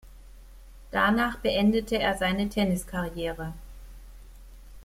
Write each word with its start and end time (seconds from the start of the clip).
Danach 0.89 1.37
beendete 1.37 1.99
er 1.99 2.17
seine 2.17 2.49
Tenniskarriere. 2.49 3.53